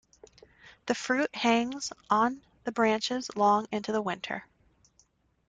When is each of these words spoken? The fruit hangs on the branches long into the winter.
The 0.87 0.95
fruit 0.95 1.29
hangs 1.35 1.93
on 2.09 2.41
the 2.63 2.71
branches 2.71 3.29
long 3.35 3.67
into 3.71 3.91
the 3.91 4.01
winter. 4.01 4.45